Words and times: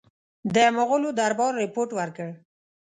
د 0.55 0.55
مغولو 0.75 1.09
دربار 1.19 1.53
رپوټ 1.63 1.89
ورکړ. 1.99 2.29